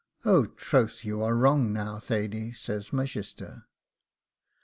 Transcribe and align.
'Oh, 0.25 0.47
troth, 0.47 1.05
you 1.05 1.21
are 1.21 1.35
wrong 1.35 1.71
now, 1.71 1.99
Thady,' 1.99 2.53
says 2.53 2.91
my 2.91 3.05
shister. 3.05 3.65